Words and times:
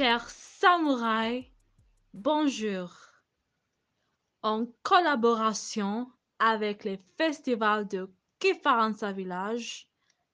Chers 0.00 0.30
samouraïs, 0.30 1.44
bonjour. 2.14 2.90
En 4.42 4.64
collaboration 4.82 6.10
avec 6.38 6.86
le 6.86 6.96
festival 7.18 7.86
de 7.86 8.10
Kifaransa 8.38 9.12
Village, 9.12 9.90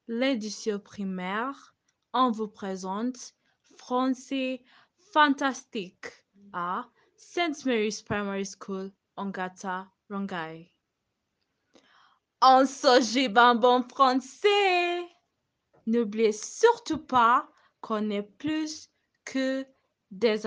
l'édition 0.07 0.79
primaire, 0.79 1.75
on 2.13 2.31
vous 2.31 2.47
présente 2.47 3.35
Français 3.77 4.63
Fantastique 5.13 6.13
à 6.53 6.87
St. 7.17 7.67
Mary's 7.67 8.03
Primary 8.03 8.47
School, 8.47 8.93
Ongata, 9.17 9.89
Rongai. 10.09 10.73
On 12.41 12.65
se 12.67 13.57
bon 13.57 13.83
français. 13.89 15.09
N'oubliez 15.89 16.31
surtout 16.31 16.99
pas 16.99 17.49
qu'on 17.81 18.11
est 18.11 18.23
plus 18.23 18.89
que 19.27 19.67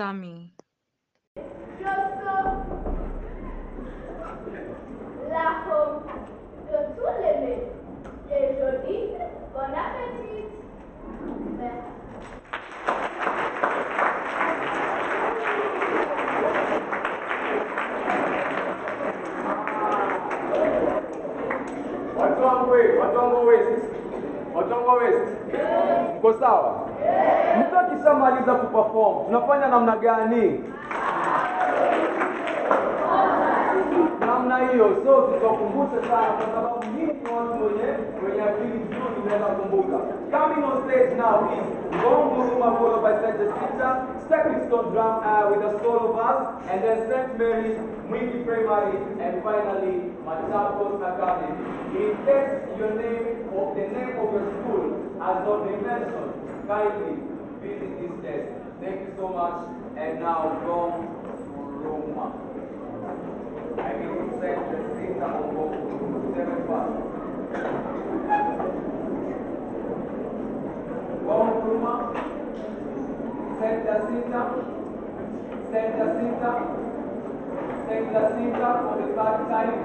Kuperform, 29.10 29.26
tunafanya 29.26 29.66
namna 29.68 29.96
gani? 29.96 30.60
Namna 34.20 34.58
hiyo, 34.58 34.86
so 35.04 35.22
tutakumbusha 35.22 36.02
sana 36.08 36.28
kwa 36.32 36.46
sababu 36.54 36.84
nyinyi 36.84 37.12
ni 37.12 37.30
watu 37.36 37.64
wenye 37.64 37.88
wenye 38.24 38.42
akili 38.42 38.78
nzuri 38.78 39.16
mnaweza 39.24 39.46
kumbuka. 39.46 39.98
Coming 40.38 40.64
on 40.64 40.76
stage 40.84 41.14
now 41.16 41.36
is 41.58 41.66
Ngong 41.96 42.24
Muruma 42.36 42.70
followed 42.78 43.02
by 43.02 43.12
St. 43.22 43.36
Jacinta, 43.38 43.88
Stepping 44.26 44.60
Stone 44.66 44.90
drum 44.92 45.14
uh, 45.26 45.50
with 45.50 45.62
a 45.66 45.72
solo 45.82 46.12
verse, 46.14 46.46
and 46.70 46.78
then 46.84 46.98
St. 47.10 47.38
Mary's, 47.38 47.78
Mwingi 48.08 48.44
Primary, 48.46 48.96
and 49.24 49.42
finally 49.42 49.96
Machakos 50.26 51.02
Academy. 51.02 51.50
In 51.98 52.12
case 52.26 52.52
your 52.78 52.94
name 52.94 53.50
or 53.54 53.74
the 53.74 53.86
name 53.96 54.14
of 54.22 54.28
your 54.34 54.46
school 54.54 54.84
has 55.18 55.36
not 55.46 55.58
been 55.66 55.82
mentioned, 55.82 56.32
kindly 56.68 57.14
visit 57.62 57.90
this 58.00 58.14
desk. 58.22 58.59
Thank 58.80 59.00
you 59.00 59.12
so 59.14 59.28
much. 59.28 59.68
And 59.98 60.20
now 60.20 60.56
Ngong 60.64 61.04
Muruma. 61.84 62.32
I 63.76 63.92
mean, 64.00 64.32
St. 64.40 64.56
Jacinta 64.72 65.28
Ngong 65.52 65.76
seven 66.32 66.60
verse. 66.64 66.96
Ngong 71.28 71.50
Muruma, 71.60 71.94
St. 73.60 73.80
Jacinta, 73.84 74.42
St. 75.68 75.92
Jacinta, 76.00 76.52
St. 77.84 78.06
Jacinta 78.16 78.68
for 78.80 78.96
the 78.96 79.08
third 79.12 79.38
time, 79.52 79.76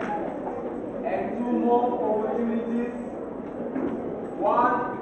and 1.04 1.38
two 1.38 1.52
more 1.52 2.00
opportunities. 2.00 2.96
One. 4.40 4.95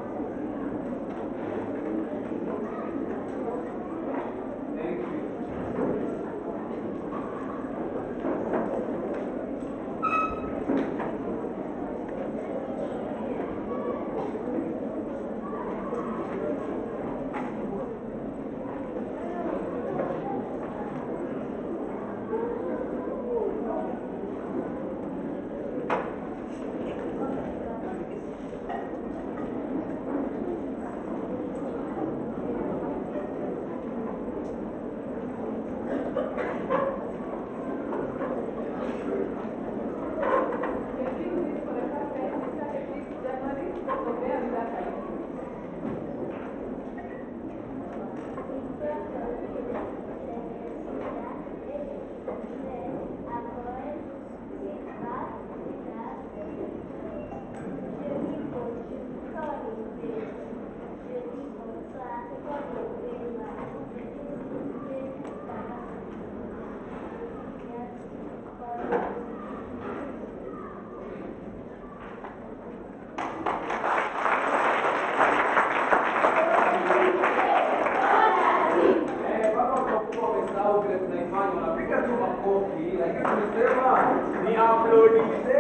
Ni 84.94 85.00
uploadize 85.00 85.60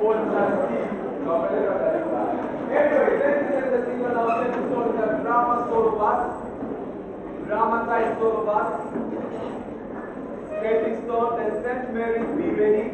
podcast. 0.00 0.68
Tunawapeleka 1.18 1.74
kanisani. 1.80 2.38
Anyway, 2.78 3.18
send 3.20 3.72
the 3.72 3.80
singer 3.86 4.12
now 4.14 4.28
send 4.40 4.54
the 4.54 4.62
song 4.70 4.88
the 4.96 5.06
drama 5.22 5.56
solo 5.68 5.90
bus, 5.98 6.22
dramatized 7.46 8.18
solo 8.18 8.44
bus, 8.44 8.70
Stone, 11.04 11.62
St. 11.62 11.94
Mary's 11.94 12.28
Ready, 12.58 12.84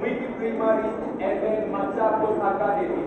Wiki 0.00 0.28
Primary, 0.38 0.88
and 1.20 1.36
then 1.42 1.70
Machakos 1.72 2.38
Academy. 2.50 3.04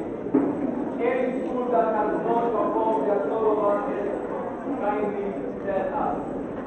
Any 1.01 1.39
school 1.41 1.65
that 1.71 1.95
has 1.95 2.11
not 2.25 2.43
performed 2.53 3.09
their 3.09 3.21
solo 3.27 3.51
buses, 3.61 4.09
kindly 4.81 5.27
tell 5.65 5.87
us. 6.05 6.17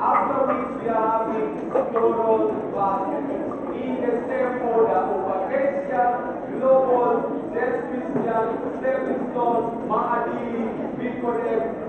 After 0.00 0.38
which 0.50 0.82
we 0.82 0.88
are 0.88 1.24
having 1.24 1.70
choral 1.70 2.64
Christian, 8.44 8.78
Stepping 8.80 9.30
Stone, 9.32 9.88
Maadili, 9.88 11.83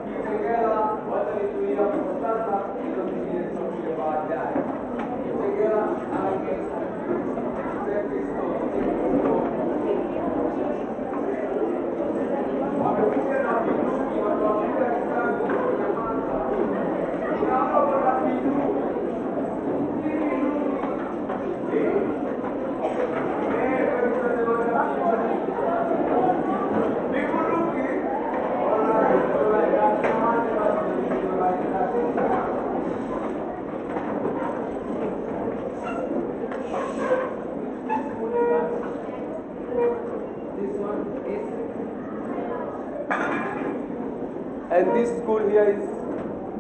And 44.72 44.88
this 44.96 45.10
school 45.22 45.48
here 45.48 45.70
is. 45.70 45.84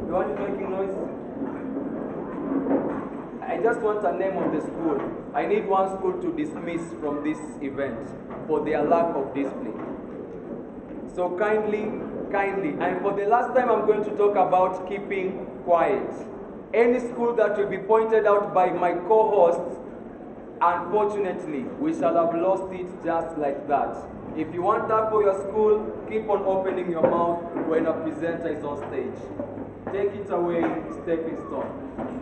the 0.06 0.12
want 0.12 0.40
making 0.40 0.70
noise? 0.70 0.94
I 3.42 3.58
just 3.64 3.80
want 3.82 4.06
a 4.06 4.12
name 4.16 4.38
of 4.38 4.52
the 4.54 4.62
school. 4.62 5.02
I 5.34 5.46
need 5.48 5.68
one 5.68 5.90
school 5.98 6.14
to 6.22 6.32
dismiss 6.38 6.82
from 7.00 7.24
this 7.24 7.40
event 7.64 7.98
for 8.48 8.64
their 8.64 8.84
lack 8.84 9.16
of 9.16 9.34
discipline. 9.34 9.74
So 11.16 11.36
kindly, 11.40 11.92
kindly, 12.32 12.76
and 12.80 13.02
for 13.02 13.14
the 13.14 13.26
last 13.26 13.56
time, 13.56 13.72
I'm 13.72 13.88
going 13.88 14.04
to 14.04 14.16
talk 14.18 14.36
about 14.36 14.88
keeping 14.88 15.48
quiet. 15.64 16.12
Any 16.74 17.00
school 17.00 17.34
that 17.38 17.58
will 17.58 17.70
be 17.70 17.80
pointed 17.80 18.28
out 18.28 18.54
by 18.54 18.70
my 18.70 18.94
co 18.94 19.32
hosts, 19.32 19.80
unfortunately, 20.62 21.64
we 21.80 21.94
shall 21.98 22.16
have 22.16 22.36
lost 22.40 22.72
it 22.72 22.88
just 23.04 23.38
like 23.40 23.68
that. 23.68 23.98
If 24.38 24.54
you 24.54 24.62
want 24.62 24.90
that 24.90 25.12
for 25.12 25.24
your 25.24 25.34
school, 25.48 26.06
keep 26.10 26.30
on 26.30 26.44
opening 26.44 26.92
your 26.92 27.04
mouth 27.04 27.56
when 27.68 27.86
a 27.86 27.94
presenter 27.94 28.50
is 28.50 28.66
on 28.66 28.78
stage. 28.90 29.16
Take 29.94 30.12
it 30.20 30.30
away, 30.30 30.62
stepping 31.04 31.38
stone. 31.48 32.15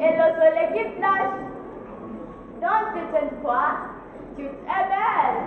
et 0.00 0.12
le 0.16 0.26
soleil 0.38 0.68
qui 0.74 0.84
flash. 0.96 1.34
Donc 2.60 2.84
tu 2.94 3.00
te 3.12 3.20
tu 4.36 4.44
es 4.44 4.82
belle. 4.92 5.40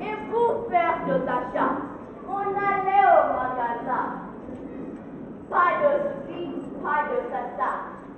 Et 0.00 0.16
pour 0.30 0.70
faire 0.70 0.98
des 1.06 1.22
achats, 1.28 1.76
on 2.28 2.46
allait 2.68 3.08
au 3.12 3.24
magasin. 3.36 4.06
Pas 5.50 5.72
de 5.80 5.90
soucis, 6.08 6.50
pas 6.82 7.02
de 7.10 7.18
ça, 7.30 7.40
ça. 7.58 7.70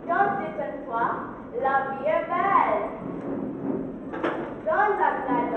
Donc 0.06 0.28
tu 0.38 0.48
la 1.60 1.74
vie 1.90 2.06
est 2.06 2.26
belle. 2.30 2.84
Dans 4.66 4.88
la 4.98 5.10
planète, 5.24 5.49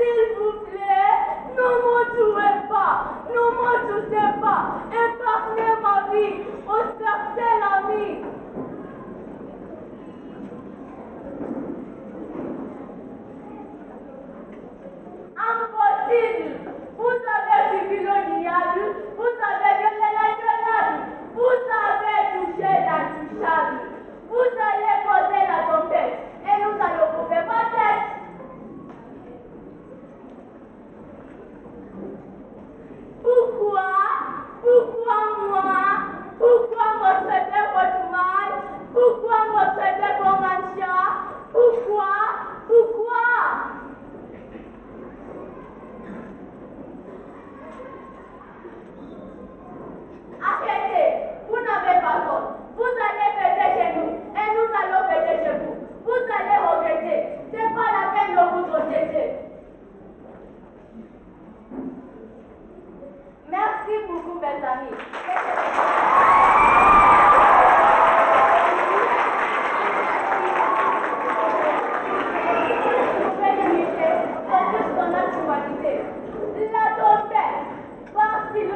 S'il 0.00 0.34
vous 0.34 0.64
plaît, 0.64 1.20
ne 1.56 1.68
me 1.84 1.96
tuez 2.14 2.68
pas, 2.70 3.20
ne 3.28 3.42
me 3.58 3.72
touchez 3.86 4.40
pas, 4.40 4.80
épargnez 4.88 5.74
ma 5.82 5.96
vie, 6.10 6.40
au 6.66 6.80
certain 6.98 7.56
ami. 7.76 8.39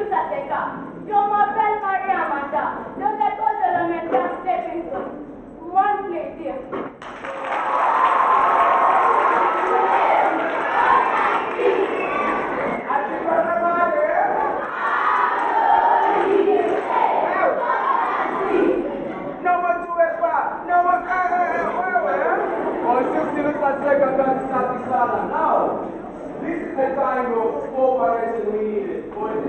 plus 0.05 0.15
à 0.15 0.25
tes 0.31 0.49
cas. 0.49 0.69
Je 1.07 1.13
m'appelle 1.13 1.81
Marie 1.83 2.13
Amanda, 2.13 2.65
de 2.97 3.09
l'école 3.19 3.57
de 3.61 3.69
la 3.73 3.83
maîtresse 3.89 4.35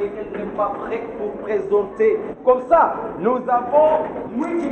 et 0.00 0.38
n'est 0.38 0.56
pas 0.56 0.72
prête 0.86 1.16
pour 1.18 1.32
présenter. 1.42 2.18
Comme 2.44 2.62
ça, 2.68 2.96
nous 3.18 3.38
avons 3.48 4.04
multi 4.36 4.68